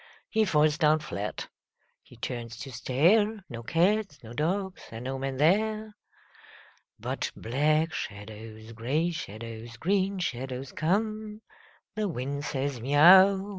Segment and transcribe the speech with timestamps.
[0.31, 1.47] He falls down flat.
[2.07, 5.95] H)e turns to stare— No cats, no dogs, and no men there.
[6.99, 11.43] But black shadows, grey shadows, green shadows come.
[11.95, 13.49] The wind says," Miau!